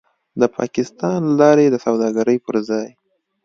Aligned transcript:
د 0.39 0.43
پاکستان 0.57 1.19
له 1.27 1.35
لارې 1.41 1.65
د 1.69 1.75
سوداګرۍ 1.85 2.37
پر 2.45 2.55
ځای 2.69 2.89